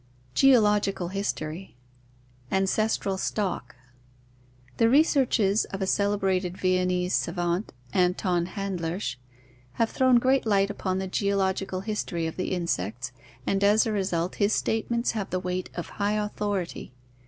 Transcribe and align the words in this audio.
Geological 0.33 1.09
History 1.09 1.77
Ancestral 2.51 3.19
Stock.— 3.19 3.75
The 4.77 4.89
researches 4.89 5.65
of 5.65 5.79
a 5.79 5.85
celebrated 5.85 6.57
Viennese 6.57 7.13
savant, 7.13 7.71
Anton 7.93 8.47
Handlirsch, 8.47 9.17
have 9.73 9.91
thrown 9.91 10.15
great 10.17 10.47
light 10.47 10.71
upon 10.71 10.97
the 10.97 11.07
geolog 11.07 11.57
ical 11.63 11.83
history 11.83 12.25
of 12.25 12.35
the 12.35 12.51
insects 12.51 13.11
and 13.45 13.63
as 13.63 13.85
a 13.85 13.91
result 13.91 14.37
his 14.37 14.53
statements 14.53 15.11
have 15.11 15.29
the 15.29 15.39
weight 15.39 15.69
of 15.75 15.89
high 15.89 16.13
authority. 16.13 16.93